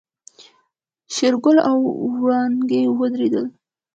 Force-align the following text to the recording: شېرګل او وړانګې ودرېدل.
شېرګل 1.13 1.57
او 1.69 1.77
وړانګې 2.21 2.81
ودرېدل. 2.99 3.45